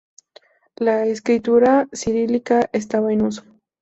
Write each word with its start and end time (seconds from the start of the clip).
La 0.77 1.05
escritura 1.05 1.87
cirílica 1.93 2.71
estaba 2.73 3.13
en 3.13 3.21
uso. 3.21 3.43